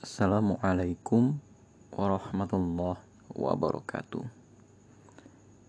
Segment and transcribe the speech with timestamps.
[0.00, 1.36] Assalamualaikum
[1.92, 3.04] warahmatullahi
[3.36, 4.24] wabarakatuh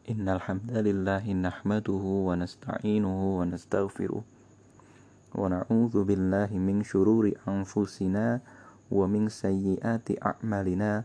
[0.08, 8.40] Innal hamdalillah nahmaduhu wa nasta'inuhu wa nastaghfiruh wa na'udzu billahi min shururi anfusina
[8.88, 11.04] wa min sayyiati a'malina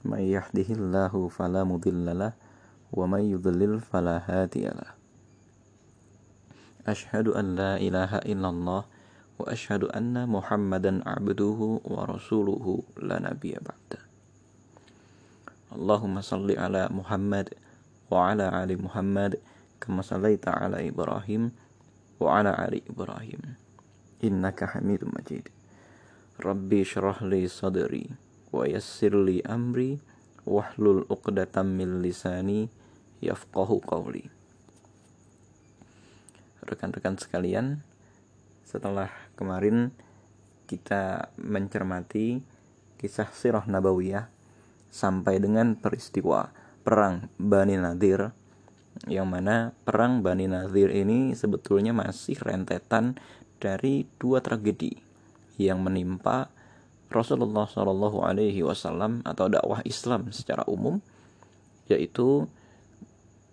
[0.00, 4.96] may yahdihillahu fala mudhillalah wa may yudlil fala hadiyalah
[6.88, 8.88] Ashhadu an la ilaha illallah
[9.38, 9.50] wa
[12.06, 13.98] rasuluhu la nabiyya ba'da.
[15.74, 17.50] Allahumma salli ala Muhammad
[18.06, 19.42] wa ala ali Muhammad
[19.82, 21.50] kama sallaita ala Ibrahim
[22.22, 23.58] wa ala ali Ibrahim
[24.22, 25.50] innaka Hamidum Majid.
[26.38, 28.06] Rabbi shrah li sadri
[28.54, 29.98] wa yassir li amri
[30.46, 32.70] wahlul 'uqdatam min lisani
[33.18, 34.30] yafqahu qawli.
[36.64, 37.84] Rekan-rekan sekalian,
[38.74, 39.06] setelah
[39.38, 39.94] kemarin
[40.66, 42.42] kita mencermati
[42.98, 44.26] kisah sirah nabawiyah
[44.90, 46.50] sampai dengan peristiwa
[46.82, 48.34] perang Bani Nadir
[49.06, 53.14] yang mana perang Bani Nadir ini sebetulnya masih rentetan
[53.62, 54.98] dari dua tragedi
[55.54, 56.50] yang menimpa
[57.14, 60.98] Rasulullah Shallallahu Alaihi Wasallam atau dakwah Islam secara umum
[61.86, 62.50] yaitu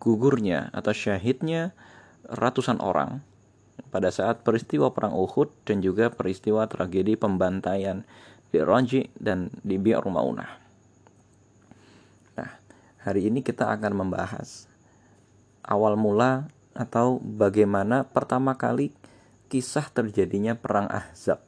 [0.01, 1.77] gugurnya atau syahidnya
[2.25, 3.21] ratusan orang
[3.91, 8.07] pada saat peristiwa perang Uhud dan juga peristiwa tragedi pembantaian
[8.51, 10.51] di Raji dan di Bi'ar Maunah.
[12.35, 12.51] Nah,
[13.03, 14.67] hari ini kita akan membahas
[15.63, 18.95] awal mula atau bagaimana pertama kali
[19.51, 21.43] kisah terjadinya perang Ahzab.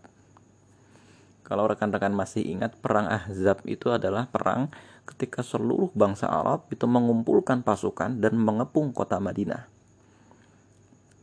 [1.44, 4.71] Kalau rekan-rekan masih ingat, perang Ahzab itu adalah perang
[5.03, 9.72] ketika seluruh bangsa Arab itu mengumpulkan pasukan dan mengepung kota Madinah.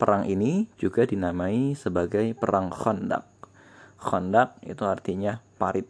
[0.00, 3.28] Perang ini juga dinamai sebagai perang Khandaq.
[4.00, 5.84] Khandaq itu artinya parit.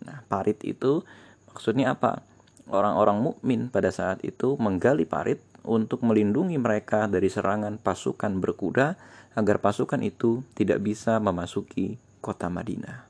[0.00, 1.04] Nah, parit itu
[1.52, 2.24] maksudnya apa?
[2.72, 8.96] Orang-orang mukmin pada saat itu menggali parit untuk melindungi mereka dari serangan pasukan berkuda
[9.36, 13.04] agar pasukan itu tidak bisa memasuki kota Madinah.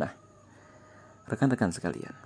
[0.00, 0.12] Nah,
[1.28, 2.16] rekan-rekan sekalian,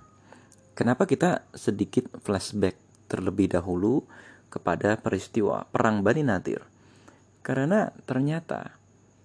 [0.77, 2.79] kenapa kita sedikit flashback
[3.11, 4.07] terlebih dahulu
[4.53, 6.61] kepada peristiwa Perang Bani Nadir.
[7.41, 8.77] Karena ternyata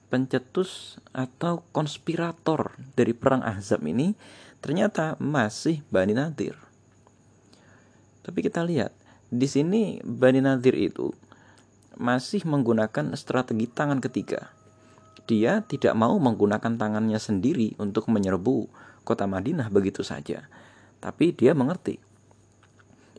[0.09, 4.17] pencetus atau konspirator dari Perang Ahzab ini
[4.65, 6.57] ternyata masih Bani Nadir.
[8.25, 8.97] Tapi kita lihat,
[9.29, 11.13] di sini Bani Nadir itu
[12.01, 14.49] masih menggunakan strategi tangan ketiga.
[15.29, 18.65] Dia tidak mau menggunakan tangannya sendiri untuk menyerbu
[19.05, 20.49] kota Madinah begitu saja.
[21.05, 22.08] Tapi dia mengerti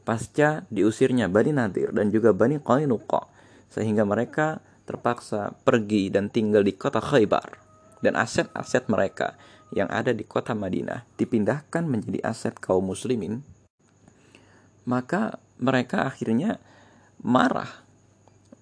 [0.02, 3.28] pasca diusirnya Bani Nadir dan juga Bani Qainuqa
[3.70, 7.70] sehingga mereka terpaksa pergi dan tinggal di kota Khaybar.
[8.00, 9.36] Dan aset-aset mereka
[9.70, 13.46] yang ada di kota Madinah dipindahkan menjadi aset kaum muslimin.
[14.90, 16.58] Maka mereka akhirnya
[17.22, 17.70] marah.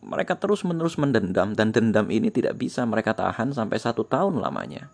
[0.01, 4.89] Mereka terus-menerus mendendam dan dendam ini tidak bisa mereka tahan sampai satu tahun lamanya.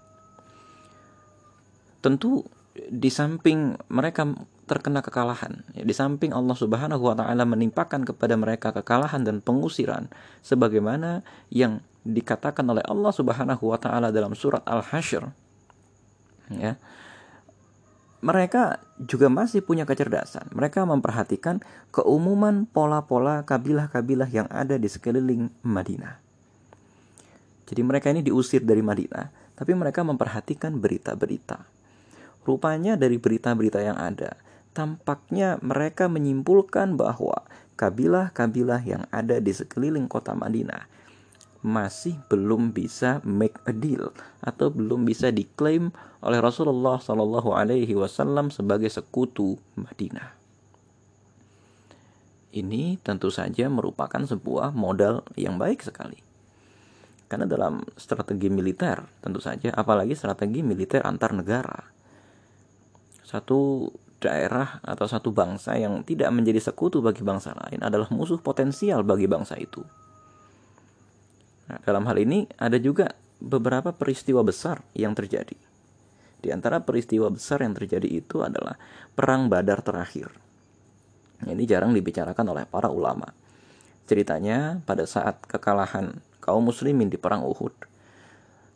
[2.04, 2.44] Tentu
[2.76, 4.28] di samping mereka
[4.66, 5.64] terkena kekalahan.
[5.76, 10.08] Ya, di samping Allah Subhanahu wa taala menimpakan kepada mereka kekalahan dan pengusiran
[10.40, 15.28] sebagaimana yang dikatakan oleh Allah Subhanahu wa taala dalam surat Al-Hasyr.
[16.56, 16.80] Ya.
[18.24, 20.48] Mereka juga masih punya kecerdasan.
[20.56, 21.60] Mereka memperhatikan
[21.92, 26.24] keumuman pola-pola kabilah-kabilah yang ada di sekeliling Madinah.
[27.68, 31.84] Jadi mereka ini diusir dari Madinah, tapi mereka memperhatikan berita-berita
[32.44, 34.36] Rupanya dari berita-berita yang ada,
[34.74, 37.46] tampaknya mereka menyimpulkan bahwa
[37.78, 40.90] kabilah-kabilah yang ada di sekeliling kota Madinah
[41.64, 44.12] masih belum bisa make a deal
[44.44, 50.36] atau belum bisa diklaim oleh Rasulullah Shallallahu Alaihi Wasallam sebagai sekutu Madinah.
[52.54, 56.20] Ini tentu saja merupakan sebuah modal yang baik sekali.
[57.32, 61.82] Karena dalam strategi militer, tentu saja, apalagi strategi militer antar negara,
[63.26, 63.90] satu
[64.24, 69.28] daerah atau satu bangsa yang tidak menjadi sekutu bagi bangsa lain adalah musuh potensial bagi
[69.28, 69.84] bangsa itu.
[71.68, 73.12] Nah, dalam hal ini ada juga
[73.44, 75.56] beberapa peristiwa besar yang terjadi.
[76.44, 78.76] Di antara peristiwa besar yang terjadi itu adalah
[79.16, 80.32] perang Badar terakhir.
[81.44, 83.28] Ini jarang dibicarakan oleh para ulama.
[84.08, 87.72] Ceritanya pada saat kekalahan kaum muslimin di perang Uhud,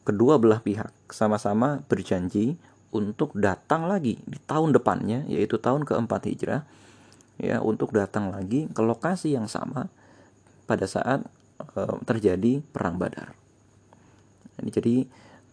[0.08, 2.56] kedua belah pihak sama-sama berjanji
[2.92, 6.64] untuk datang lagi di tahun depannya yaitu tahun keempat hijrah
[7.38, 9.92] ya untuk datang lagi ke lokasi yang sama
[10.66, 11.24] pada saat
[11.62, 13.36] e, terjadi perang Badar.
[14.58, 15.06] Jadi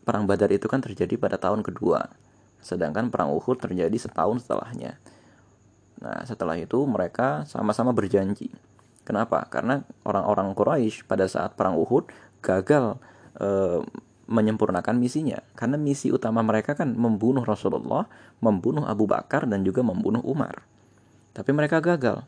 [0.06, 2.08] perang Badar itu kan terjadi pada tahun kedua
[2.64, 4.96] sedangkan perang Uhud terjadi setahun setelahnya.
[6.00, 8.48] Nah, setelah itu mereka sama-sama berjanji.
[9.04, 9.44] Kenapa?
[9.52, 12.08] Karena orang-orang Quraisy pada saat perang Uhud
[12.40, 12.96] gagal
[13.36, 13.48] e,
[14.26, 15.40] menyempurnakan misinya.
[15.56, 18.08] Karena misi utama mereka kan membunuh Rasulullah,
[18.40, 20.64] membunuh Abu Bakar dan juga membunuh Umar.
[21.34, 22.24] Tapi mereka gagal.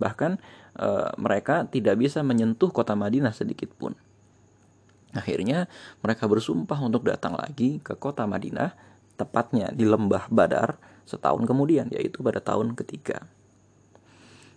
[0.00, 0.40] Bahkan
[0.76, 0.88] e,
[1.20, 3.96] mereka tidak bisa menyentuh kota Madinah sedikit pun.
[5.10, 5.66] Akhirnya
[6.04, 8.72] mereka bersumpah untuk datang lagi ke kota Madinah,
[9.18, 13.26] tepatnya di lembah Badar setahun kemudian, yaitu pada tahun ketiga.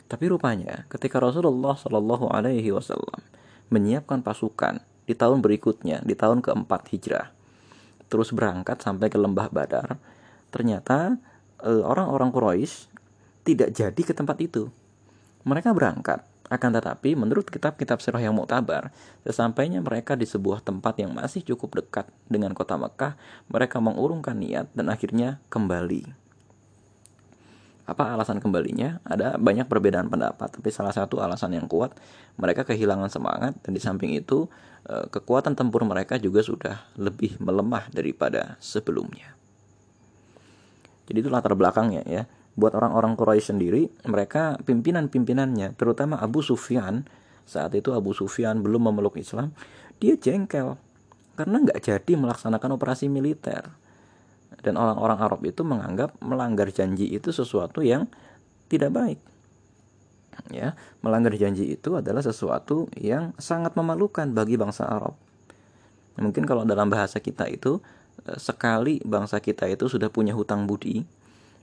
[0.06, 3.18] Tapi rupanya ketika Rasulullah Shallallahu Alaihi Wasallam
[3.74, 7.32] menyiapkan pasukan di tahun berikutnya, di tahun keempat hijrah,
[8.08, 10.00] terus berangkat sampai ke lembah Badar,
[10.54, 11.20] ternyata
[11.64, 12.92] eh, orang-orang Quraisy
[13.44, 14.72] tidak jadi ke tempat itu.
[15.44, 18.94] Mereka berangkat, akan tetapi menurut kitab-kitab sirah yang muktabar,
[19.28, 23.20] sesampainya mereka di sebuah tempat yang masih cukup dekat dengan kota Mekah,
[23.52, 26.23] mereka mengurungkan niat dan akhirnya kembali.
[27.84, 29.04] Apa alasan kembalinya?
[29.04, 31.92] Ada banyak perbedaan pendapat, tapi salah satu alasan yang kuat,
[32.40, 34.48] mereka kehilangan semangat dan di samping itu
[34.88, 39.36] eh, kekuatan tempur mereka juga sudah lebih melemah daripada sebelumnya.
[41.04, 42.24] Jadi itu latar belakangnya ya.
[42.54, 47.04] Buat orang-orang Quraisy sendiri, mereka pimpinan-pimpinannya, terutama Abu Sufyan,
[47.44, 49.52] saat itu Abu Sufyan belum memeluk Islam,
[49.98, 50.78] dia jengkel
[51.34, 53.74] karena nggak jadi melaksanakan operasi militer
[54.62, 58.06] dan orang-orang Arab itu menganggap melanggar janji itu sesuatu yang
[58.70, 59.20] tidak baik.
[60.50, 65.18] Ya melanggar janji itu adalah sesuatu yang sangat memalukan bagi bangsa Arab.
[66.20, 67.82] Mungkin kalau dalam bahasa kita itu
[68.30, 71.06] eh, sekali bangsa kita itu sudah punya hutang budi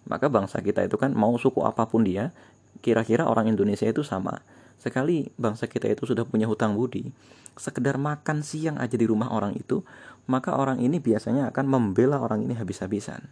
[0.08, 2.32] maka bangsa kita itu kan mau suku apa pun dia
[2.80, 4.40] kira-kira orang Indonesia itu sama
[4.80, 7.12] sekali bangsa kita itu sudah punya hutang budi
[7.60, 9.84] sekedar makan siang aja di rumah orang itu
[10.30, 13.26] maka orang ini biasanya akan membela orang ini habis-habisan.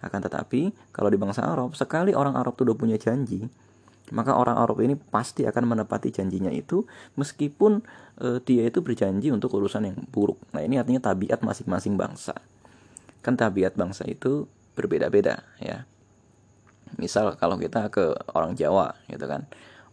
[0.00, 3.44] Akan tetapi, kalau di bangsa Arab, sekali orang Arab itu udah punya janji,
[4.14, 6.88] maka orang Arab ini pasti akan menepati janjinya itu
[7.20, 7.84] meskipun
[8.16, 10.40] e, dia itu berjanji untuk urusan yang buruk.
[10.56, 12.32] Nah, ini artinya tabiat masing-masing bangsa.
[13.20, 15.84] Kan tabiat bangsa itu berbeda-beda ya.
[16.96, 19.44] Misal kalau kita ke orang Jawa gitu kan.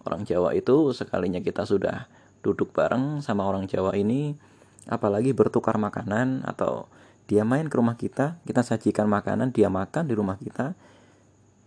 [0.05, 2.05] Orang Jawa itu sekalinya kita sudah
[2.45, 4.37] duduk bareng sama orang Jawa ini
[4.85, 6.85] apalagi bertukar makanan atau
[7.25, 10.77] dia main ke rumah kita, kita sajikan makanan, dia makan di rumah kita,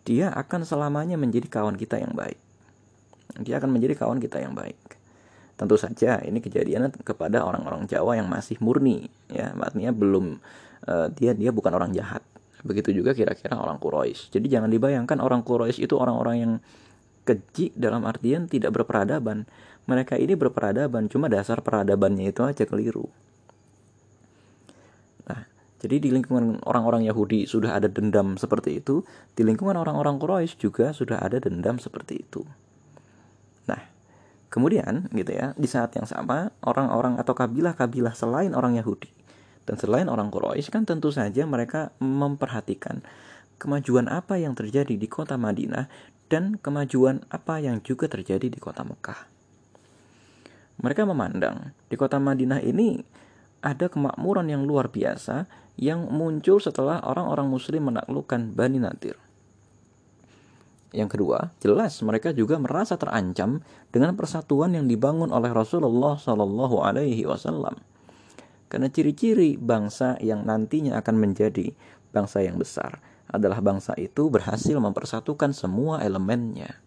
[0.07, 2.39] dia akan selamanya menjadi kawan kita yang baik.
[3.43, 4.79] Dia akan menjadi kawan kita yang baik.
[5.59, 10.39] Tentu saja ini kejadian kepada orang-orang Jawa yang masih murni, ya, artinya belum
[10.87, 12.23] uh, dia dia bukan orang jahat.
[12.63, 14.31] Begitu juga kira-kira orang Quraisy.
[14.31, 16.53] Jadi jangan dibayangkan orang Quraisy itu orang-orang yang
[17.29, 19.45] keji dalam artian tidak berperadaban.
[19.85, 23.05] Mereka ini berperadaban cuma dasar peradabannya itu aja keliru.
[25.29, 25.45] Nah
[25.85, 29.05] jadi di lingkungan orang-orang Yahudi sudah ada dendam seperti itu
[29.37, 32.45] di lingkungan orang-orang Quraisy juga sudah ada dendam seperti itu.
[33.69, 33.81] Nah
[34.49, 39.13] kemudian gitu ya di saat yang sama orang-orang atau kabilah-kabilah selain orang Yahudi
[39.69, 43.05] dan selain orang Quraisy kan tentu saja mereka memperhatikan
[43.61, 48.85] kemajuan apa yang terjadi di kota Madinah dan kemajuan apa yang juga terjadi di kota
[48.85, 49.29] Mekah.
[50.79, 53.03] Mereka memandang di kota Madinah ini
[53.59, 59.19] ada kemakmuran yang luar biasa yang muncul setelah orang-orang muslim menaklukkan Bani Nadir.
[60.95, 63.61] Yang kedua, jelas mereka juga merasa terancam
[63.93, 67.77] dengan persatuan yang dibangun oleh Rasulullah Shallallahu Alaihi Wasallam.
[68.73, 71.73] Karena ciri-ciri bangsa yang nantinya akan menjadi
[72.13, 76.81] bangsa yang besar adalah bangsa itu berhasil mempersatukan semua elemennya.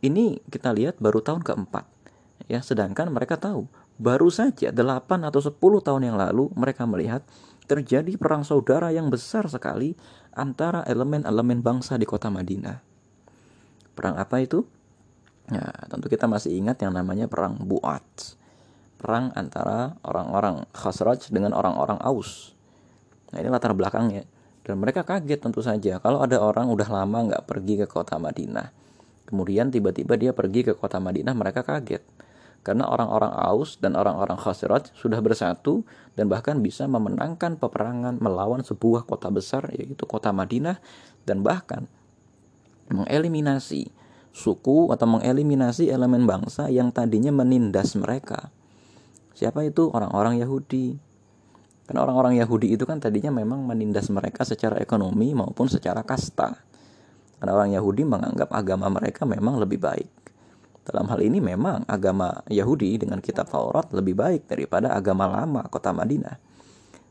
[0.00, 2.00] Ini kita lihat baru tahun keempat
[2.50, 3.70] ya sedangkan mereka tahu
[4.00, 7.22] baru saja 8 atau 10 tahun yang lalu mereka melihat
[7.70, 9.94] terjadi perang saudara yang besar sekali
[10.34, 12.82] antara elemen-elemen bangsa di kota Madinah.
[13.94, 14.66] Perang apa itu?
[15.46, 18.34] Ya, tentu kita masih ingat yang namanya perang Buat.
[18.98, 22.58] Perang antara orang-orang Khazraj dengan orang-orang Aus.
[23.30, 24.26] Nah, ini latar belakangnya.
[24.64, 28.70] Dan mereka kaget tentu saja kalau ada orang udah lama nggak pergi ke kota Madinah.
[29.24, 32.02] Kemudian tiba-tiba dia pergi ke kota Madinah, mereka kaget
[32.60, 35.80] karena orang-orang Aus dan orang-orang Khazraj sudah bersatu
[36.12, 40.76] dan bahkan bisa memenangkan peperangan melawan sebuah kota besar yaitu kota Madinah
[41.24, 41.88] dan bahkan
[42.92, 43.88] mengeliminasi
[44.30, 48.52] suku atau mengeliminasi elemen bangsa yang tadinya menindas mereka.
[49.32, 49.88] Siapa itu?
[49.88, 51.00] Orang-orang Yahudi.
[51.90, 56.54] Karena orang-orang Yahudi itu kan tadinya memang menindas mereka secara ekonomi maupun secara kasta.
[57.42, 60.06] Karena orang Yahudi menganggap agama mereka memang lebih baik.
[60.86, 65.90] Dalam hal ini memang agama Yahudi dengan kitab Taurat lebih baik daripada agama lama kota
[65.90, 66.38] Madinah.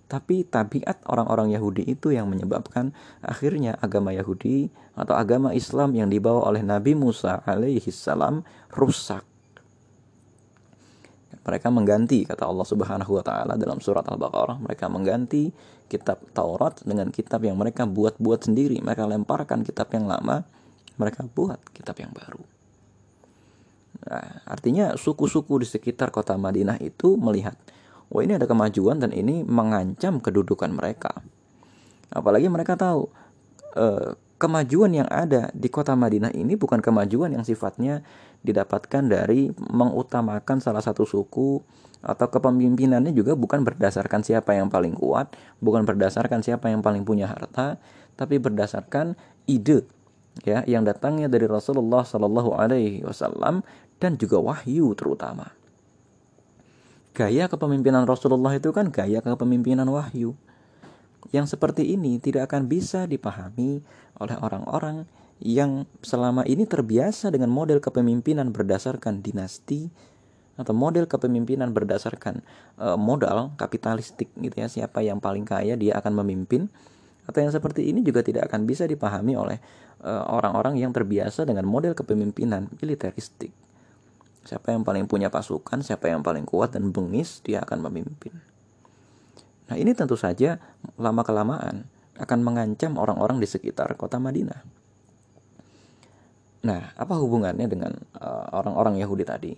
[0.10, 6.50] tapi tabiat orang-orang Yahudi itu yang menyebabkan akhirnya agama Yahudi atau agama Islam yang dibawa
[6.50, 8.42] oleh Nabi Musa alaihi salam
[8.74, 9.29] rusak.
[11.50, 15.50] Mereka mengganti kata Allah Subhanahu wa taala dalam surat Al-Baqarah, mereka mengganti
[15.90, 18.78] kitab Taurat dengan kitab yang mereka buat-buat sendiri.
[18.78, 20.46] Mereka lemparkan kitab yang lama,
[21.02, 22.46] mereka buat kitab yang baru.
[24.06, 27.58] Nah, artinya suku-suku di sekitar kota Madinah itu melihat
[28.14, 31.18] wah ini ada kemajuan dan ini mengancam kedudukan mereka.
[32.14, 33.10] Apalagi mereka tahu
[33.74, 38.02] eh, kemajuan yang ada di kota Madinah ini bukan kemajuan yang sifatnya
[38.42, 41.60] didapatkan dari mengutamakan salah satu suku
[42.00, 47.28] atau kepemimpinannya juga bukan berdasarkan siapa yang paling kuat, bukan berdasarkan siapa yang paling punya
[47.28, 47.76] harta,
[48.16, 49.84] tapi berdasarkan ide
[50.48, 53.60] ya yang datangnya dari Rasulullah Shallallahu Alaihi Wasallam
[54.00, 55.60] dan juga wahyu terutama
[57.20, 60.40] gaya kepemimpinan Rasulullah itu kan gaya kepemimpinan wahyu.
[61.30, 63.84] Yang seperti ini tidak akan bisa dipahami
[64.18, 65.04] oleh orang-orang
[65.40, 69.88] yang selama ini terbiasa dengan model kepemimpinan berdasarkan dinasti
[70.60, 72.44] atau model kepemimpinan berdasarkan
[72.76, 76.68] uh, modal kapitalistik gitu ya siapa yang paling kaya dia akan memimpin
[77.24, 79.62] atau yang seperti ini juga tidak akan bisa dipahami oleh
[80.02, 83.54] eh, orang-orang uh, yang terbiasa dengan model kepemimpinan militeristik
[84.50, 88.34] Siapa yang paling punya pasukan, siapa yang paling kuat dan bengis, dia akan memimpin.
[89.70, 90.58] Nah, ini tentu saja
[90.98, 91.86] lama-kelamaan
[92.20, 94.60] akan mengancam orang-orang di sekitar kota Madinah.
[96.60, 99.54] Nah, apa hubungannya dengan eh, orang-orang uh, Yahudi tadi?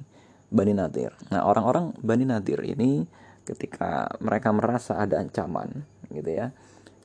[0.51, 1.15] Bani Nadir.
[1.31, 3.07] Nah, orang-orang Bani Nadir ini
[3.47, 6.51] ketika mereka merasa ada ancaman, gitu ya,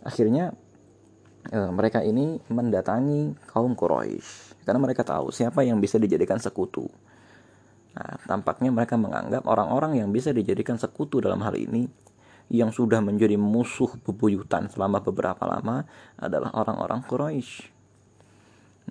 [0.02, 0.50] akhirnya
[1.54, 6.90] uh, mereka ini mendatangi kaum Quraisy karena mereka tahu siapa yang bisa dijadikan sekutu
[7.96, 11.88] Nah, tampaknya mereka menganggap orang-orang yang bisa dijadikan sekutu dalam hal ini
[12.46, 15.82] yang sudah menjadi musuh bebuyutan selama beberapa lama
[16.14, 17.74] adalah orang-orang Quraisy.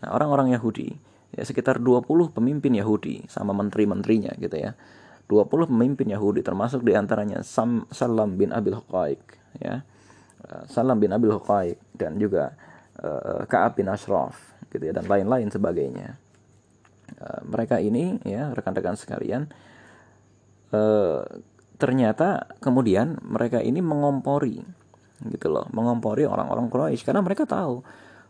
[0.04, 0.92] Nah, orang-orang Yahudi,
[1.32, 4.76] ya sekitar 20 pemimpin Yahudi sama menteri-menterinya gitu ya.
[5.26, 9.24] 20 pemimpin Yahudi termasuk di antaranya Sam, Salam bin Abil Huqaiq
[9.64, 9.82] ya.
[10.46, 12.54] Eh, Salam bin Abil Huqaiq dan juga
[13.02, 14.38] uh, Ka'ab bin Ashraf
[14.70, 16.20] gitu ya dan lain-lain sebagainya.
[17.06, 19.50] Eh, mereka ini ya rekan-rekan sekalian
[20.74, 21.22] uh,
[21.75, 24.60] ternyata kemudian mereka ini mengompori
[25.32, 27.84] gitu loh mengompori orang-orang Quraisy karena mereka tahu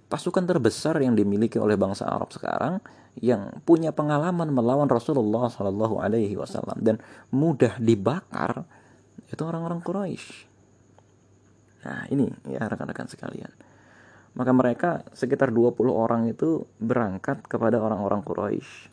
[0.06, 2.78] pasukan terbesar yang dimiliki oleh bangsa Arab sekarang
[3.20, 7.00] yang punya pengalaman melawan Rasulullah Shallallahu Alaihi Wasallam dan
[7.32, 8.68] mudah dibakar
[9.32, 10.28] itu orang-orang Quraisy.
[11.88, 13.50] Nah ini ya rekan-rekan sekalian.
[14.36, 18.92] Maka mereka sekitar 20 orang itu berangkat kepada orang-orang Quraisy.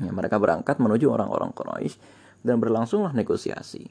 [0.00, 3.88] Ya, mereka berangkat menuju orang-orang Quraisy dan berlangsunglah negosiasi.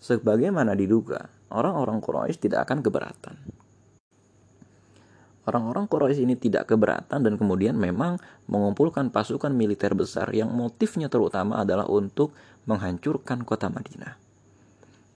[0.00, 3.36] Sebagaimana diduga, orang-orang Quraisy tidak akan keberatan.
[5.44, 8.16] Orang-orang Quraisy ini tidak keberatan dan kemudian memang
[8.46, 12.32] mengumpulkan pasukan militer besar yang motifnya terutama adalah untuk
[12.64, 14.14] menghancurkan kota Madinah.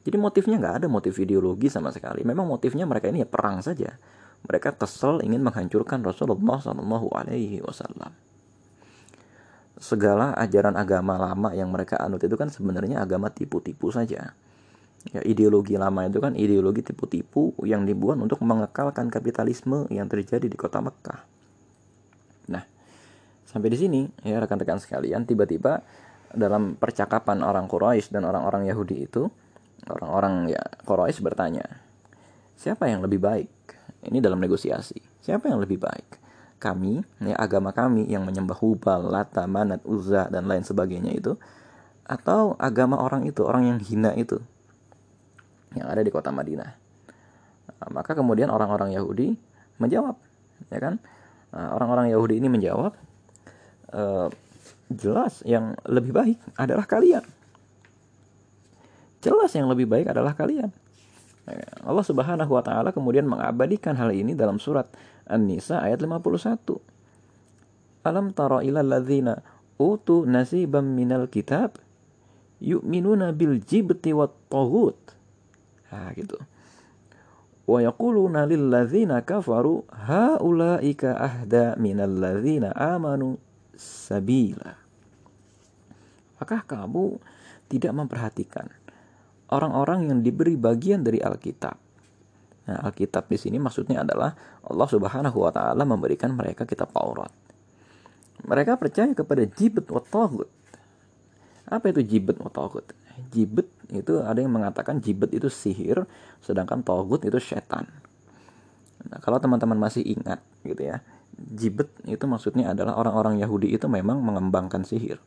[0.04, 2.26] Jadi motifnya nggak ada motif ideologi sama sekali.
[2.26, 3.97] Memang motifnya mereka ini ya perang saja
[4.45, 8.12] mereka kesel ingin menghancurkan Rasulullah Shallallahu Alaihi Wasallam.
[9.75, 14.35] Segala ajaran agama lama yang mereka anut itu kan sebenarnya agama tipu-tipu saja.
[15.12, 20.57] Ya, ideologi lama itu kan ideologi tipu-tipu yang dibuat untuk mengekalkan kapitalisme yang terjadi di
[20.57, 21.21] kota Mekah.
[22.49, 22.64] Nah,
[23.45, 25.85] sampai di sini ya rekan-rekan sekalian, tiba-tiba
[26.33, 29.28] dalam percakapan orang Quraisy dan orang-orang Yahudi itu,
[29.93, 31.69] orang-orang ya Quraisy bertanya,
[32.57, 33.52] siapa yang lebih baik?
[34.09, 35.00] Ini dalam negosiasi.
[35.21, 36.24] Siapa yang lebih baik?
[36.62, 41.37] Kami, ya agama kami yang menyembah Hubal, Lata, Manat, Uzza dan lain sebagainya itu
[42.04, 44.40] atau agama orang itu, orang yang hina itu
[45.75, 46.70] yang ada di kota Madinah.
[47.80, 49.34] Nah, maka kemudian orang-orang Yahudi
[49.82, 50.14] menjawab,
[50.70, 50.94] ya kan?
[51.50, 52.94] Nah, orang-orang Yahudi ini menjawab,
[53.90, 54.02] e,
[54.94, 57.25] jelas yang lebih baik adalah kalian.
[59.25, 60.70] Jelas yang lebih baik adalah kalian.
[61.85, 64.89] Allah Subhanahu wa taala kemudian mengabadikan hal ini dalam surat
[65.29, 66.81] An-Nisa ayat 51.
[68.05, 69.45] Alam tara ilal ladzina
[69.77, 71.77] utu nasibam minal kitab
[72.65, 74.97] yu'minuna bil jibti wat taghut.
[75.93, 76.41] Nah, gitu.
[77.65, 83.37] Wa yaquluna lil ladzina kafaru haulaika ahda minal ladzina amanu
[83.77, 84.81] sabila.
[86.37, 87.21] Apakah kamu
[87.73, 88.69] tidak memperhatikan
[89.53, 91.77] orang-orang yang diberi bagian dari Alkitab.
[92.65, 94.33] Nah, Alkitab di sini maksudnya adalah
[94.65, 97.29] Allah Subhanahu wa taala memberikan mereka kitab Taurat.
[98.45, 100.49] Mereka percaya kepada jibet wa tagut.
[101.69, 102.85] Apa itu jibet wa tagut?
[103.33, 106.09] Jibet itu ada yang mengatakan jibet itu sihir,
[106.41, 107.89] sedangkan togut itu setan.
[109.05, 111.05] Nah, kalau teman-teman masih ingat gitu ya,
[111.37, 115.21] jibet itu maksudnya adalah orang-orang Yahudi itu memang mengembangkan sihir.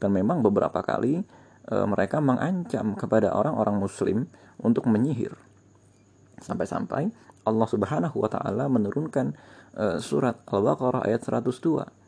[0.00, 1.20] Dan memang beberapa kali
[1.67, 4.17] e, mereka mengancam kepada orang-orang muslim
[4.61, 5.35] untuk menyihir.
[6.39, 7.11] Sampai-sampai
[7.45, 9.35] Allah Subhanahu wa taala menurunkan
[9.75, 12.05] e, surat Al-Baqarah ayat 102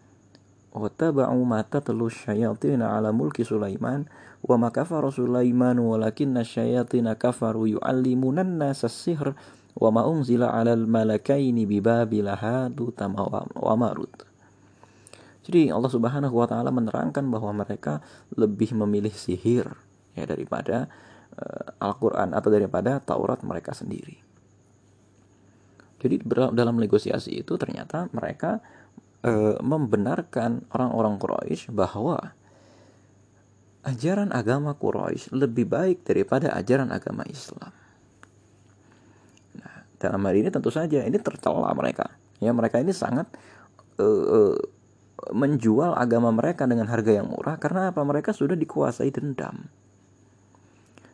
[0.78, 4.06] واتبعوا ما تتلو الشياطين على ملك سليمان
[4.44, 9.34] وما كفر سليمان ولكن الشياطين كفروا يعلمون الناس السحر
[9.76, 13.00] وما أنزل على الملكين ببابل هاروت
[13.56, 14.16] وماروت
[15.43, 17.99] jadi Allah Subhanahu wa taala menerangkan bahwa mereka
[18.39, 19.67] lebih memilih sihir
[20.15, 20.87] ya daripada
[21.35, 24.23] uh, Al-Qur'an atau daripada Taurat mereka sendiri.
[26.03, 28.59] Jadi dalam negosiasi itu ternyata mereka
[29.23, 32.35] e, membenarkan orang-orang Quraisy bahwa
[33.87, 37.71] ajaran agama Quraisy lebih baik daripada ajaran agama Islam.
[39.63, 42.11] Nah, dalam hal ini tentu saja ini tercela mereka.
[42.43, 43.31] Ya, mereka ini sangat
[43.95, 44.39] e, e,
[45.31, 48.02] menjual agama mereka dengan harga yang murah karena apa?
[48.02, 49.71] Mereka sudah dikuasai dendam.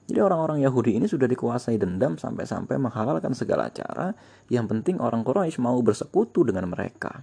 [0.08, 4.16] Jadi orang-orang Yahudi ini sudah dikuasai dendam sampai-sampai menghalalkan segala cara.
[4.48, 7.20] Yang penting orang Quraisy mau bersekutu dengan mereka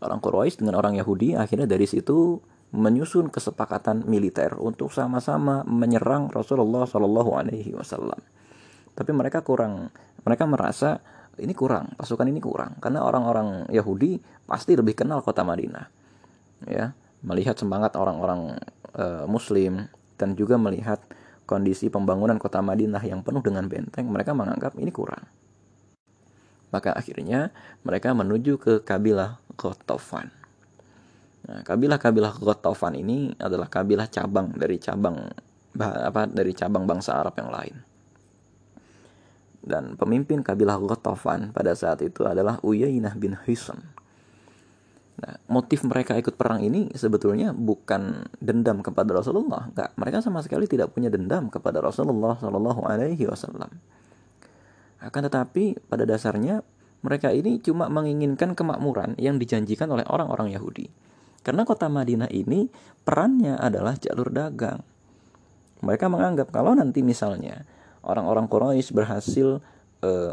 [0.00, 2.40] orang Quraisy dengan orang Yahudi akhirnya dari situ
[2.70, 8.18] menyusun kesepakatan militer untuk sama-sama menyerang Rasulullah Shallallahu Alaihi Wasallam.
[8.94, 9.90] Tapi mereka kurang,
[10.22, 11.02] mereka merasa
[11.40, 15.86] ini kurang, pasukan ini kurang karena orang-orang Yahudi pasti lebih kenal kota Madinah,
[16.68, 16.92] ya
[17.24, 18.56] melihat semangat orang-orang
[18.92, 21.00] e, Muslim dan juga melihat
[21.48, 25.26] kondisi pembangunan kota Madinah yang penuh dengan benteng, mereka menganggap ini kurang.
[26.70, 27.50] Maka akhirnya
[27.82, 30.30] mereka menuju ke kabilah Gotofan.
[31.50, 35.18] Nah, kabilah-kabilah Gotofan ini adalah kabilah cabang dari cabang
[35.80, 37.89] apa dari cabang bangsa Arab yang lain.
[39.60, 43.80] Dan pemimpin kabilah Gotofan pada saat itu adalah Uyainah bin Hisam.
[45.20, 49.68] Nah, motif mereka ikut perang ini sebetulnya bukan dendam kepada Rasulullah.
[49.68, 53.68] Enggak, mereka sama sekali tidak punya dendam kepada Rasulullah Shallallahu Alaihi Wasallam.
[55.04, 56.64] Akan tetapi pada dasarnya
[57.04, 60.88] mereka ini cuma menginginkan kemakmuran yang dijanjikan oleh orang-orang Yahudi.
[61.40, 62.68] Karena kota Madinah ini
[63.04, 64.80] perannya adalah jalur dagang.
[65.80, 67.64] Mereka menganggap kalau nanti misalnya
[68.04, 69.60] orang-orang Quraisy berhasil
[70.04, 70.32] uh,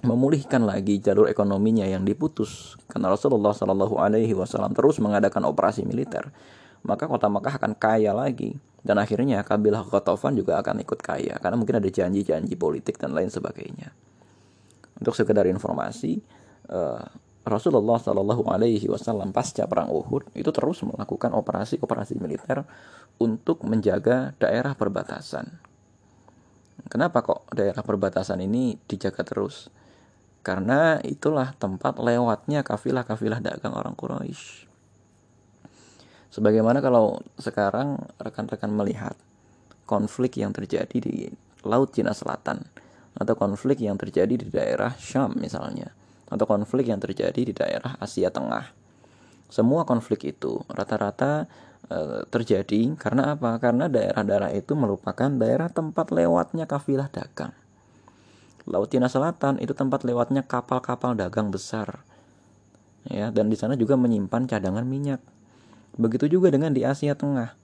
[0.00, 6.32] memulihkan lagi jalur ekonominya yang diputus karena Rasulullah Shallallahu Alaihi Wasallam terus mengadakan operasi militer,
[6.80, 11.56] maka kota Makkah akan kaya lagi dan akhirnya kabilah Qatafan juga akan ikut kaya karena
[11.60, 13.92] mungkin ada janji-janji politik dan lain sebagainya.
[15.00, 16.20] Untuk sekedar informasi,
[16.72, 17.04] uh,
[17.44, 22.64] Rasulullah Shallallahu Alaihi Wasallam pasca perang Uhud itu terus melakukan operasi-operasi militer
[23.20, 25.69] untuk menjaga daerah perbatasan.
[26.90, 29.70] Kenapa kok daerah perbatasan ini dijaga terus?
[30.42, 34.66] Karena itulah tempat lewatnya kafilah-kafilah dagang orang Quraisy.
[36.34, 39.14] Sebagaimana kalau sekarang rekan-rekan melihat
[39.86, 41.30] konflik yang terjadi di
[41.62, 42.66] Laut Cina Selatan
[43.14, 45.94] atau konflik yang terjadi di daerah Syam misalnya
[46.26, 48.70] atau konflik yang terjadi di daerah Asia Tengah.
[49.50, 51.50] Semua konflik itu rata-rata
[51.90, 53.58] e, terjadi karena apa?
[53.58, 57.52] Karena daerah-daerah itu merupakan daerah tempat lewatnya kafilah dagang.
[58.70, 62.06] Laut Cina Selatan itu tempat lewatnya kapal-kapal dagang besar.
[63.10, 65.18] Ya, dan di sana juga menyimpan cadangan minyak.
[65.98, 67.56] Begitu juga dengan di Asia Tengah.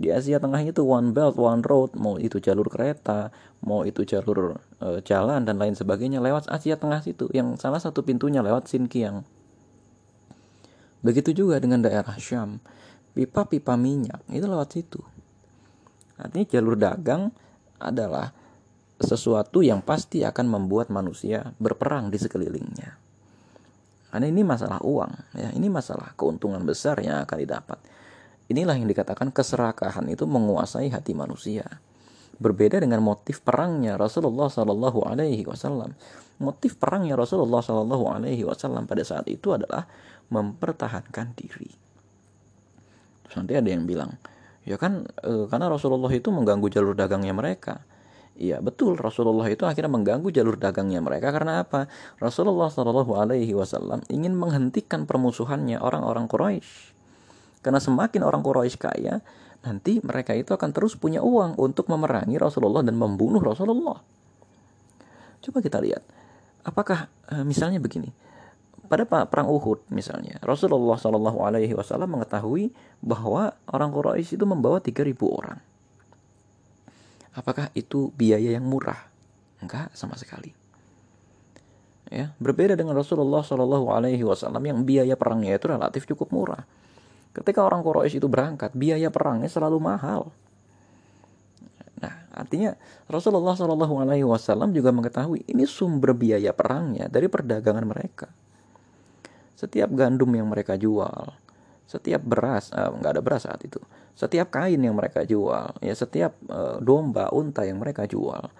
[0.00, 3.30] Di Asia Tengah itu one belt one road, mau itu jalur kereta,
[3.62, 8.02] mau itu jalur e, jalan dan lain sebagainya lewat Asia Tengah situ yang salah satu
[8.02, 9.22] pintunya lewat Sinkiang.
[11.04, 12.58] Begitu juga dengan daerah Syam.
[13.12, 15.00] Pipa-pipa minyak itu lewat situ.
[16.16, 17.28] Artinya jalur dagang
[17.76, 18.32] adalah
[19.02, 22.94] sesuatu yang pasti akan membuat manusia berperang di sekelilingnya.
[24.12, 25.48] Karena ini masalah uang, ya.
[25.56, 27.78] Ini masalah keuntungan besar yang akan didapat.
[28.52, 31.64] Inilah yang dikatakan keserakahan itu menguasai hati manusia.
[32.36, 35.96] Berbeda dengan motif perangnya Rasulullah Shallallahu Alaihi Wasallam.
[36.44, 39.88] Motif perangnya Rasulullah Shallallahu Alaihi Wasallam pada saat itu adalah
[40.28, 41.72] mempertahankan diri.
[43.36, 44.16] Nanti ada yang bilang,
[44.62, 47.84] ya kan e, karena Rasulullah itu mengganggu jalur dagangnya mereka.
[48.32, 51.84] Iya betul Rasulullah itu akhirnya mengganggu jalur dagangnya mereka karena apa?
[52.16, 56.96] Rasulullah Shallallahu Alaihi Wasallam ingin menghentikan permusuhannya orang-orang Quraisy.
[57.60, 59.20] Karena semakin orang Quraisy kaya,
[59.62, 64.00] nanti mereka itu akan terus punya uang untuk memerangi Rasulullah dan membunuh Rasulullah.
[65.42, 66.02] Coba kita lihat,
[66.64, 68.10] apakah eh, misalnya begini,
[68.90, 75.16] pada perang Uhud misalnya Rasulullah Shallallahu Alaihi Wasallam mengetahui bahwa orang Quraisy itu membawa 3.000
[75.26, 75.58] orang.
[77.32, 79.08] Apakah itu biaya yang murah?
[79.64, 80.52] Enggak sama sekali.
[82.12, 86.68] Ya, berbeda dengan Rasulullah Shallallahu Alaihi Wasallam yang biaya perangnya itu relatif cukup murah.
[87.32, 90.28] Ketika orang Quraisy itu berangkat, biaya perangnya selalu mahal.
[92.04, 92.76] Nah, artinya
[93.08, 98.28] Rasulullah Shallallahu Alaihi Wasallam juga mengetahui ini sumber biaya perangnya dari perdagangan mereka.
[99.62, 101.30] Setiap gandum yang mereka jual,
[101.86, 103.78] setiap beras, eh, nggak ada beras saat itu,
[104.18, 108.50] setiap kain yang mereka jual, ya setiap eh, domba, unta yang mereka jual,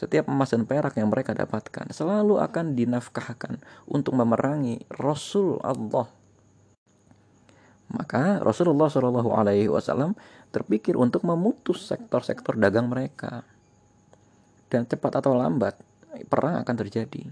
[0.00, 6.08] setiap emas dan perak yang mereka dapatkan selalu akan dinafkahkan untuk memerangi Rasul Allah.
[7.90, 10.16] Maka Rasulullah Shallallahu Alaihi Wasallam
[10.54, 13.44] terpikir untuk memutus sektor-sektor dagang mereka.
[14.70, 15.76] Dan cepat atau lambat
[16.30, 17.26] perang akan terjadi.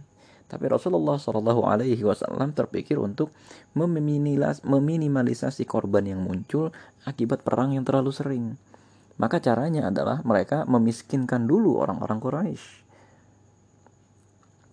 [0.48, 3.36] Tapi Rasulullah Shallallahu Alaihi Wasallam terpikir untuk
[4.64, 6.72] meminimalisasi korban yang muncul
[7.04, 8.56] akibat perang yang terlalu sering.
[9.20, 12.64] Maka caranya adalah mereka memiskinkan dulu orang-orang Quraisy.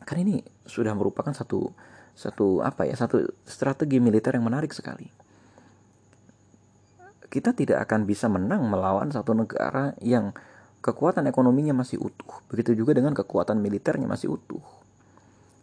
[0.07, 1.67] Kan ini sudah merupakan satu
[2.15, 5.11] satu apa ya satu strategi militer yang menarik sekali.
[7.27, 10.31] Kita tidak akan bisa menang melawan satu negara yang
[10.79, 12.39] kekuatan ekonominya masih utuh.
[12.47, 14.85] Begitu juga dengan kekuatan militernya masih utuh.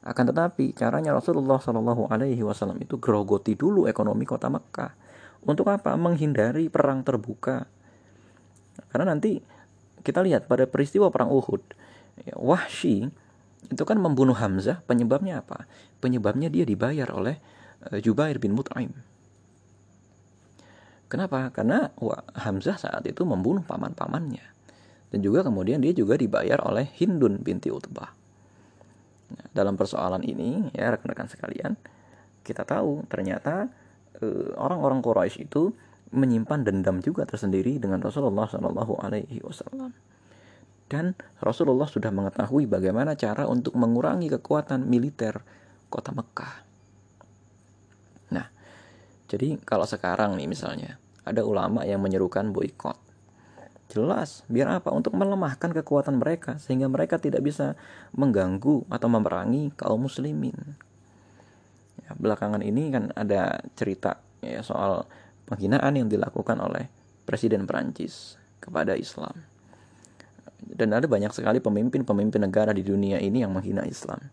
[0.02, 4.90] Akan tetapi caranya Rasulullah Shallallahu Alaihi Wasallam itu grogoti dulu ekonomi kota Mekah.
[5.46, 5.94] Untuk apa?
[5.94, 7.70] Menghindari perang terbuka.
[8.90, 9.38] Karena nanti
[10.02, 11.62] kita lihat pada peristiwa perang Uhud,
[12.26, 13.06] ya, Wahsy
[13.70, 14.82] itu kan membunuh Hamzah.
[14.82, 15.70] Penyebabnya apa?
[16.02, 17.38] Penyebabnya dia dibayar oleh
[17.86, 18.90] uh, Jubair bin Mut'aim.
[21.06, 21.46] Kenapa?
[21.54, 21.94] Karena
[22.42, 24.42] Hamzah saat itu membunuh paman-pamannya.
[25.14, 28.21] Dan juga kemudian dia juga dibayar oleh Hindun binti Utbah
[29.52, 31.72] dalam persoalan ini ya rekan-rekan sekalian,
[32.42, 33.70] kita tahu ternyata
[34.18, 35.72] eh, orang-orang Quraisy itu
[36.12, 39.92] menyimpan dendam juga tersendiri dengan Rasulullah Shallallahu Alaihi Wasallam.
[40.92, 45.40] Dan Rasulullah sudah mengetahui bagaimana cara untuk mengurangi kekuatan militer
[45.88, 46.54] kota Mekah.
[48.36, 48.46] Nah,
[49.24, 53.11] jadi kalau sekarang nih misalnya ada ulama yang menyerukan boykot
[53.92, 54.88] Jelas, biar apa?
[54.88, 57.76] Untuk melemahkan kekuatan mereka sehingga mereka tidak bisa
[58.16, 60.56] mengganggu atau memerangi kaum muslimin.
[62.00, 65.04] Ya, belakangan ini kan ada cerita ya soal
[65.44, 66.88] penghinaan yang dilakukan oleh
[67.28, 69.44] Presiden Perancis kepada Islam.
[70.56, 74.24] Dan ada banyak sekali pemimpin-pemimpin negara di dunia ini yang menghina Islam.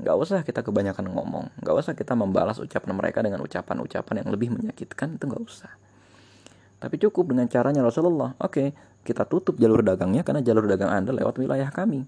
[0.00, 4.56] Gak usah kita kebanyakan ngomong, gak usah kita membalas ucapan mereka dengan ucapan-ucapan yang lebih
[4.56, 5.72] menyakitkan, itu gak usah
[6.76, 8.36] tapi cukup dengan caranya Rasulullah.
[8.36, 12.04] Oke, kita tutup jalur dagangnya karena jalur dagang Anda lewat wilayah kami.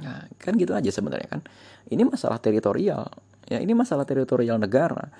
[0.00, 1.40] Nah, kan gitu aja sebenarnya kan.
[1.86, 3.04] Ini masalah teritorial.
[3.44, 5.12] Ya, ini masalah teritorial negara.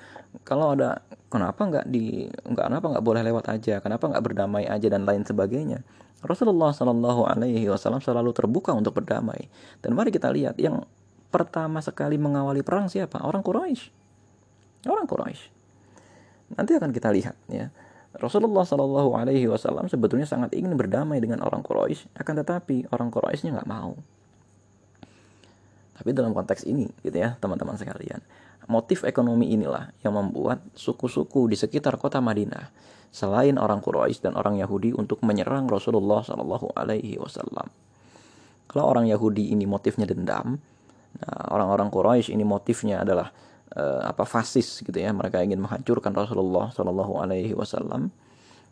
[0.49, 4.89] Kalau ada kenapa nggak di nggak kenapa nggak boleh lewat aja, kenapa nggak berdamai aja
[4.89, 5.85] dan lain sebagainya.
[6.25, 9.53] Rasulullah Shallallahu Alaihi Wasallam selalu terbuka untuk berdamai.
[9.85, 10.89] Dan mari kita lihat yang
[11.29, 13.21] pertama sekali mengawali perang siapa?
[13.21, 13.93] Orang Quraisy.
[14.89, 15.53] Orang Quraisy.
[16.57, 17.69] Nanti akan kita lihat ya
[18.15, 23.59] Rasulullah Shallallahu Alaihi Wasallam sebetulnya sangat ingin berdamai dengan orang Quraisy, akan tetapi orang Quraisynya
[23.59, 23.99] nggak mau.
[25.95, 28.19] Tapi dalam konteks ini, gitu ya, teman-teman sekalian,
[28.67, 32.71] motif ekonomi inilah yang membuat suku-suku di sekitar kota Madinah,
[33.15, 37.71] selain orang Quraisy dan orang Yahudi, untuk menyerang Rasulullah Shallallahu Alaihi Wasallam.
[38.71, 40.59] Kalau orang Yahudi ini motifnya dendam,
[41.23, 43.31] nah, orang-orang Quraisy ini motifnya adalah
[43.75, 45.11] uh, apa fasis gitu ya.
[45.11, 48.11] Mereka ingin menghancurkan Rasulullah Shallallahu Alaihi Wasallam.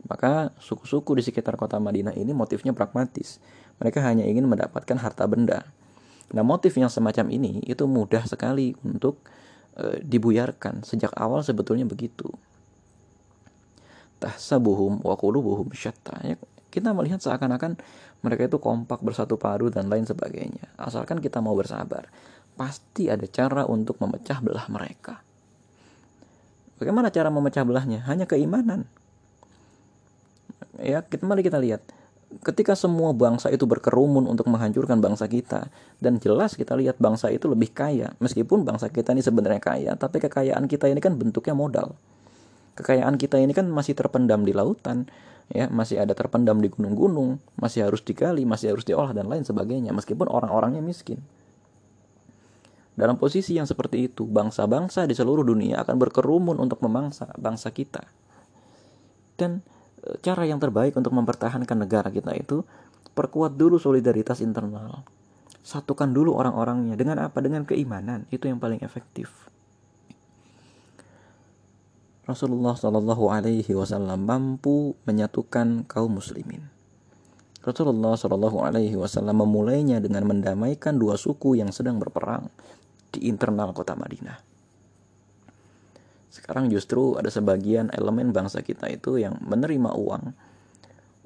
[0.02, 3.38] Maka suku-suku di sekitar kota Madinah ini motifnya pragmatis.
[3.78, 5.62] Mereka hanya ingin mendapatkan harta benda.
[6.34, 9.22] Nah motif yang semacam ini itu mudah sekali untuk
[9.78, 10.82] uh, dibuyarkan.
[10.82, 12.26] Sejak awal sebetulnya begitu.
[14.18, 16.18] Tahsabuhum wa qulubuhum syatta.
[16.22, 16.38] Ya,
[16.72, 17.76] kita melihat seakan-akan
[18.24, 22.08] mereka itu kompak bersatu padu dan lain sebagainya asalkan kita mau bersabar
[22.56, 25.24] pasti ada cara untuk memecah belah mereka.
[26.76, 28.02] Bagaimana cara memecah belahnya?
[28.10, 28.84] Hanya keimanan.
[30.82, 31.84] Ya, kita mari kita lihat.
[32.42, 35.68] Ketika semua bangsa itu berkerumun untuk menghancurkan bangsa kita
[36.00, 40.16] dan jelas kita lihat bangsa itu lebih kaya meskipun bangsa kita ini sebenarnya kaya tapi
[40.16, 41.92] kekayaan kita ini kan bentuknya modal
[42.80, 45.12] kekayaan kita ini kan masih terpendam di lautan
[45.52, 49.92] ya masih ada terpendam di gunung-gunung masih harus digali masih harus diolah dan lain sebagainya
[49.92, 51.20] meskipun orang-orangnya miskin
[52.92, 58.04] dalam posisi yang seperti itu, bangsa-bangsa di seluruh dunia akan berkerumun untuk memangsa bangsa kita.
[59.32, 59.64] Dan
[60.04, 62.60] e, cara yang terbaik untuk mempertahankan negara kita itu
[63.16, 65.08] perkuat dulu solidaritas internal.
[65.64, 67.40] Satukan dulu orang-orangnya dengan apa?
[67.40, 68.28] Dengan keimanan.
[68.28, 69.48] Itu yang paling efektif.
[72.32, 76.64] Rasulullah Shallallahu Alaihi Wasallam mampu menyatukan kaum muslimin.
[77.60, 82.48] Rasulullah Shallallahu Alaihi Wasallam memulainya dengan mendamaikan dua suku yang sedang berperang
[83.12, 84.40] di internal kota Madinah.
[86.32, 90.32] Sekarang justru ada sebagian elemen bangsa kita itu yang menerima uang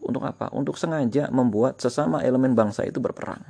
[0.03, 0.51] untuk apa?
[0.51, 3.47] Untuk sengaja membuat sesama elemen bangsa itu berperang.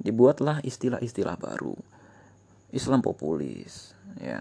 [0.00, 1.76] Dibuatlah istilah-istilah baru.
[2.72, 4.40] Islam populis, ya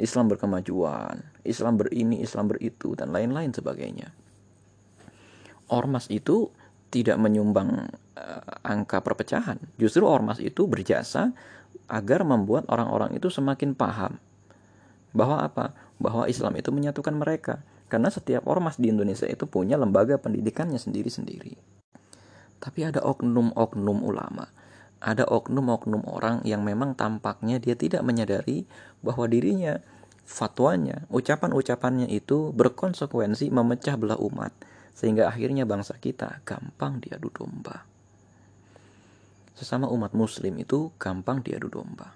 [0.00, 4.08] Islam berkemajuan, Islam berini, Islam beritu, dan lain-lain sebagainya.
[5.70, 6.48] Ormas itu
[6.90, 9.60] tidak menyumbang uh, angka perpecahan.
[9.78, 11.30] Justru ormas itu berjasa
[11.86, 14.18] agar membuat orang-orang itu semakin paham
[15.14, 15.76] bahwa apa?
[16.00, 17.62] Bahwa Islam itu menyatukan mereka.
[17.90, 21.58] Karena setiap ormas di Indonesia itu punya lembaga pendidikannya sendiri-sendiri.
[22.62, 24.46] Tapi ada oknum-oknum ulama
[25.00, 28.68] ada oknum-oknum orang yang memang tampaknya dia tidak menyadari
[29.00, 29.80] bahwa dirinya
[30.28, 34.52] fatwanya, ucapan-ucapannya itu berkonsekuensi memecah belah umat
[34.92, 37.88] sehingga akhirnya bangsa kita gampang diadu domba.
[39.56, 42.12] Sesama umat muslim itu gampang diadu domba.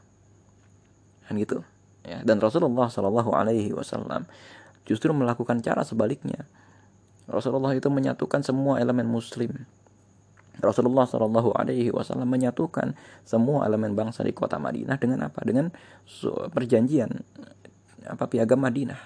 [1.25, 1.64] Kan gitu.
[2.05, 4.29] Ya, dan Rasulullah Shallallahu alaihi wasallam
[4.85, 6.44] justru melakukan cara sebaliknya.
[7.25, 9.64] Rasulullah itu menyatukan semua elemen muslim
[10.62, 12.95] Rasulullah Shallallahu Alaihi Wasallam menyatukan
[13.27, 15.43] semua elemen bangsa di kota Madinah dengan apa?
[15.43, 15.73] Dengan
[16.51, 17.11] perjanjian
[18.07, 19.01] apa piagam Madinah.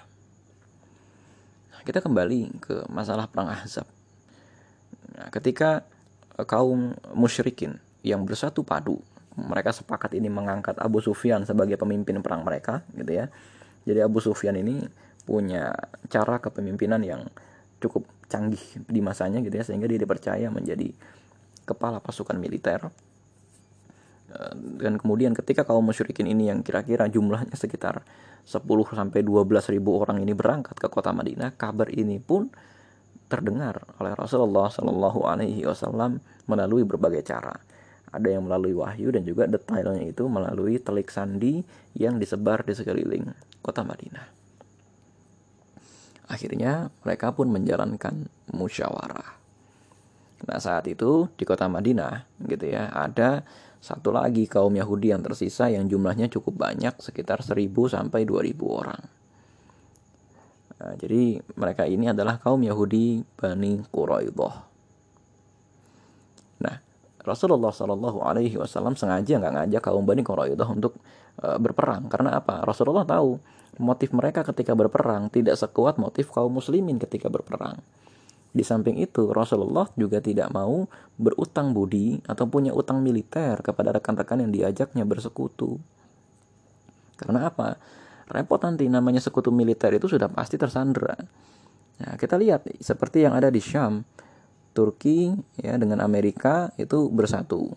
[1.81, 3.87] Kita kembali ke masalah perang Ahzab.
[5.15, 5.87] Nah, ketika
[6.45, 9.01] kaum musyrikin yang bersatu padu,
[9.33, 13.31] mereka sepakat ini mengangkat Abu Sufyan sebagai pemimpin perang mereka, gitu ya.
[13.87, 14.85] Jadi Abu Sufyan ini
[15.25, 15.73] punya
[16.11, 17.25] cara kepemimpinan yang
[17.79, 20.93] cukup canggih di masanya gitu ya sehingga dia dipercaya menjadi
[21.69, 22.89] kepala pasukan militer
[24.77, 28.05] dan kemudian ketika kaum musyrikin ini yang kira-kira jumlahnya sekitar
[28.45, 28.61] 10
[28.93, 32.49] sampai 12 ribu orang ini berangkat ke kota Madinah, kabar ini pun
[33.29, 37.57] terdengar oleh Rasulullah Shallallahu Alaihi Wasallam melalui berbagai cara.
[38.09, 41.61] Ada yang melalui wahyu dan juga detailnya itu melalui telik sandi
[41.93, 43.29] yang disebar di sekeliling
[43.61, 44.25] kota Madinah.
[46.29, 49.38] Akhirnya mereka pun menjalankan musyawarah.
[50.47, 53.43] Nah saat itu di kota Madinah gitu ya ada
[53.79, 59.03] satu lagi kaum Yahudi yang tersisa yang jumlahnya cukup banyak sekitar 1000 sampai 2000 orang.
[60.79, 64.55] Nah, jadi mereka ini adalah kaum Yahudi Bani Quraidah.
[66.63, 66.75] Nah
[67.23, 70.99] Rasulullah Shallallahu Alaihi Wasallam sengaja nggak ngajak kaum Bani Quraidah untuk
[71.43, 72.63] uh, berperang karena apa?
[72.63, 73.39] Rasulullah tahu
[73.79, 77.79] motif mereka ketika berperang tidak sekuat motif kaum Muslimin ketika berperang.
[78.49, 80.89] Di samping itu, Rasulullah juga tidak mau
[81.21, 85.77] berutang budi atau punya utang militer kepada rekan-rekan yang diajaknya bersekutu.
[87.13, 87.77] Karena apa?
[88.25, 91.13] Repot nanti namanya sekutu militer itu sudah pasti tersandera.
[91.99, 94.01] Nah, kita lihat seperti yang ada di Syam,
[94.73, 95.29] Turki
[95.61, 97.69] ya dengan Amerika itu bersatu.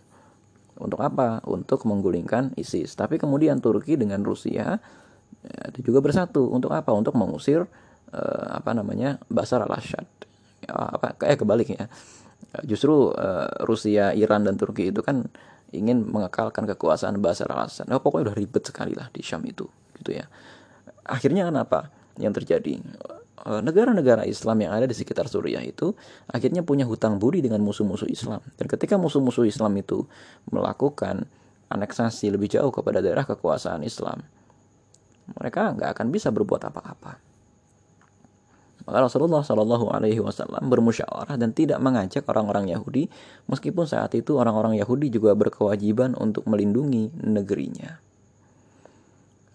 [0.81, 1.45] Untuk apa?
[1.45, 2.97] Untuk menggulingkan ISIS.
[2.97, 4.81] Tapi kemudian Turki dengan Rusia
[5.37, 6.49] ya, juga bersatu.
[6.49, 6.97] Untuk apa?
[6.97, 7.69] Untuk mengusir
[8.09, 10.32] eh, apa namanya Basar al-Assad
[10.69, 11.85] apa kayak kebalik ya
[12.63, 15.27] justru uh, Rusia Iran dan Turki itu kan
[15.73, 17.89] ingin mengekalkan kekuasaan Basar al-Assad.
[17.89, 19.65] Nah, pokoknya udah ribet sekali lah di Syam itu
[19.97, 20.29] gitu ya.
[21.09, 21.89] Akhirnya kenapa
[22.21, 22.77] yang terjadi?
[22.77, 25.97] Eh, negara-negara Islam yang ada di sekitar Suriah itu
[26.29, 28.45] akhirnya punya hutang budi dengan musuh-musuh Islam.
[28.61, 30.05] Dan ketika musuh-musuh Islam itu
[30.53, 31.25] melakukan
[31.73, 34.21] aneksasi lebih jauh kepada daerah kekuasaan Islam
[35.39, 37.32] mereka nggak akan bisa berbuat apa-apa
[38.83, 43.07] maka Rasulullah Shallallahu Alaihi Wasallam bermusyawarah dan tidak mengajak orang-orang Yahudi,
[43.47, 48.03] meskipun saat itu orang-orang Yahudi juga berkewajiban untuk melindungi negerinya.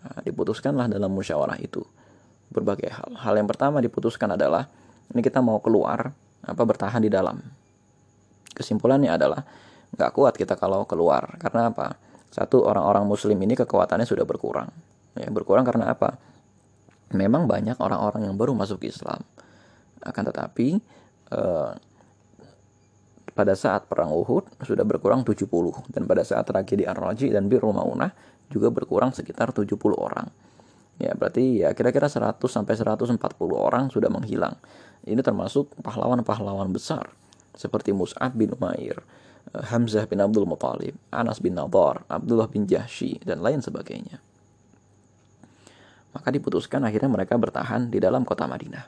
[0.07, 1.83] Nah, diputuskanlah dalam musyawarah itu
[2.47, 3.19] berbagai hal.
[3.19, 4.71] Hal yang pertama diputuskan adalah
[5.11, 6.15] ini kita mau keluar
[6.47, 7.43] apa bertahan di dalam.
[8.55, 9.43] Kesimpulannya adalah
[9.91, 11.99] nggak kuat kita kalau keluar karena apa?
[12.31, 14.71] Satu orang-orang Muslim ini kekuatannya sudah berkurang.
[15.19, 16.15] Ya, berkurang karena apa?
[17.13, 19.23] Memang banyak orang-orang yang baru masuk Islam.
[20.03, 20.79] Akan tetapi
[21.31, 21.71] eh,
[23.37, 25.45] pada saat perang Uhud sudah berkurang 70
[25.93, 28.09] dan pada saat tragedi Ar-Raji dan Bir Maunah
[28.49, 30.25] juga berkurang sekitar 70 orang.
[30.97, 33.21] Ya, berarti ya kira-kira 100 sampai 140
[33.53, 34.57] orang sudah menghilang.
[35.05, 37.13] Ini termasuk pahlawan-pahlawan besar
[37.53, 39.05] seperti Mus'ab bin Umair,
[39.53, 44.17] eh, Hamzah bin Abdul Muthalib, Anas bin Nadar, Abdullah bin Jahshi dan lain sebagainya.
[46.17, 48.85] Maka diputuskan akhirnya mereka bertahan di dalam kota Madinah.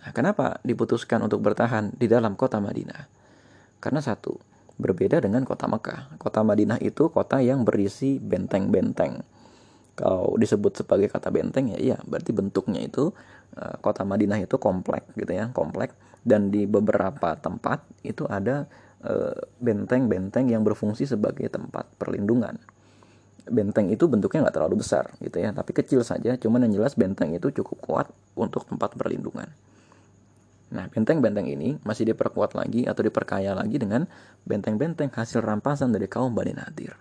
[0.00, 3.04] Nah, kenapa diputuskan untuk bertahan di dalam kota Madinah?
[3.84, 4.32] Karena satu,
[4.80, 6.16] berbeda dengan kota Mekah.
[6.16, 9.20] Kota Madinah itu kota yang berisi benteng-benteng.
[9.98, 13.10] kalau disebut sebagai kata benteng ya iya berarti bentuknya itu
[13.58, 15.90] uh, kota Madinah itu komplek gitu ya komplek
[16.22, 18.70] dan di beberapa tempat itu ada
[19.02, 22.62] eh, benteng-benteng yang berfungsi sebagai tempat perlindungan
[23.48, 27.34] benteng itu bentuknya nggak terlalu besar gitu ya tapi kecil saja cuman yang jelas benteng
[27.34, 28.06] itu cukup kuat
[28.36, 29.48] untuk tempat perlindungan
[30.68, 34.04] Nah, benteng-benteng ini masih diperkuat lagi atau diperkaya lagi dengan
[34.44, 36.92] benteng-benteng hasil rampasan dari kaum Bani Nadir.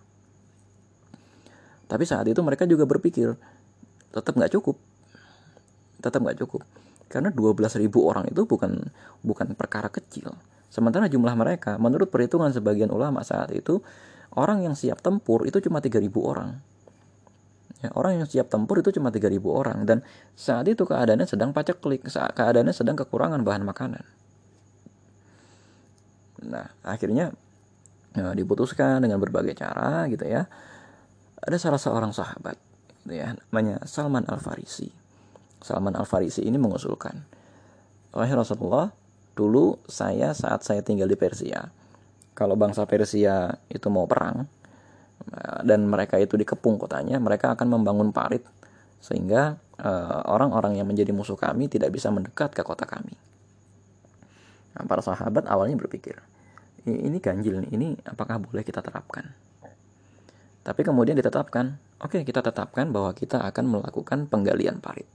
[1.88, 3.36] Tapi saat itu mereka juga berpikir,
[4.12, 4.80] tetap nggak cukup.
[6.00, 6.64] Tetap nggak cukup.
[7.12, 8.72] Karena 12.000 orang itu bukan
[9.24, 10.32] bukan perkara kecil.
[10.68, 13.80] Sementara jumlah mereka, menurut perhitungan sebagian ulama saat itu,
[14.38, 16.62] orang yang siap tempur itu cuma 3.000 orang.
[17.78, 20.02] Ya, orang yang siap tempur itu cuma 3000 orang dan
[20.34, 24.02] saat itu keadaannya sedang paceklik, saat keadaannya sedang kekurangan bahan makanan.
[26.50, 27.38] Nah, akhirnya
[28.18, 30.50] ya, diputuskan dengan berbagai cara gitu ya.
[31.38, 32.58] Ada salah seorang sahabat
[33.06, 34.90] gitu ya, namanya Salman Al-Farisi.
[35.62, 37.14] Salman Al-Farisi ini mengusulkan,
[38.18, 38.90] "Wahai Rasulullah,
[39.38, 41.70] dulu saya saat saya tinggal di Persia,
[42.38, 44.46] kalau bangsa Persia itu mau perang,
[45.66, 48.46] dan mereka itu dikepung kotanya, mereka akan membangun parit
[48.98, 53.14] sehingga eh, orang-orang uh, yang menjadi musuh kami tidak bisa mendekat ke kota kami.
[54.74, 56.18] Nah, para sahabat awalnya berpikir,
[56.86, 59.34] ini ganjil nih, ini apakah boleh kita terapkan?
[60.62, 65.08] Tapi kemudian ditetapkan, oke okay, kita tetapkan bahwa kita akan melakukan penggalian parit.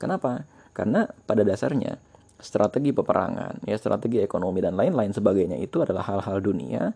[0.00, 0.46] Kenapa?
[0.72, 1.98] Karena pada dasarnya
[2.38, 6.94] strategi peperangan, ya strategi ekonomi dan lain-lain sebagainya itu adalah hal-hal dunia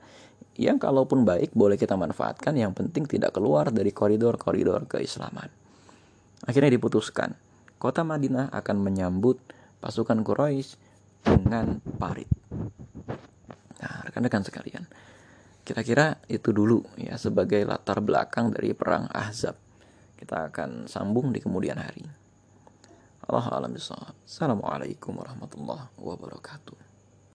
[0.54, 5.50] yang kalaupun baik boleh kita manfaatkan, yang penting tidak keluar dari koridor-koridor keislaman.
[6.46, 7.34] Akhirnya diputuskan,
[7.80, 9.40] kota Madinah akan menyambut
[9.82, 10.78] pasukan Quraisy
[11.24, 12.28] dengan parit.
[13.82, 14.84] Nah, rekan-rekan sekalian,
[15.66, 19.58] kira-kira itu dulu ya sebagai latar belakang dari perang Ahzab.
[20.14, 22.21] Kita akan sambung di kemudian hari.
[23.22, 23.70] Allah alam
[24.26, 26.91] Assalamualaikum warahmatullahi wabarakatuh.